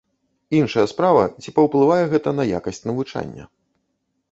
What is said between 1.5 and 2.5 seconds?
паўплывае гэта на